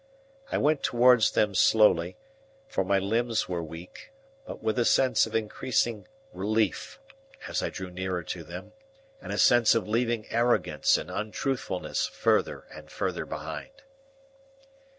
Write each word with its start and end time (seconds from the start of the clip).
I 0.51 0.57
went 0.57 0.81
towards 0.81 1.29
them 1.29 1.53
slowly, 1.53 2.17
for 2.67 2.83
my 2.83 2.97
limbs 2.97 3.47
were 3.47 3.61
weak, 3.61 4.11
but 4.47 4.63
with 4.63 4.79
a 4.79 4.83
sense 4.83 5.27
of 5.27 5.35
increasing 5.35 6.07
relief 6.33 6.99
as 7.47 7.61
I 7.61 7.69
drew 7.69 7.91
nearer 7.91 8.23
to 8.23 8.43
them, 8.43 8.73
and 9.21 9.31
a 9.31 9.37
sense 9.37 9.75
of 9.75 9.87
leaving 9.87 10.25
arrogance 10.31 10.97
and 10.97 11.11
untruthfulness 11.11 12.07
further 12.07 12.65
and 12.73 12.89
further 12.89 13.27
behind. 13.27 13.83